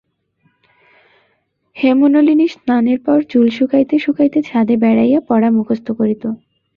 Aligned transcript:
হেমনলিনী 1.77 2.47
স্নানের 2.47 2.99
পর 3.05 3.19
চুল 3.29 3.47
শুকাইতে 3.49 3.95
শুকাইতে 3.99 4.39
ছাদে 4.41 4.75
বেড়াইয়া 4.77 5.19
পড়া 5.29 5.49
মুখস্থ 5.51 5.87
করিত। 5.91 6.23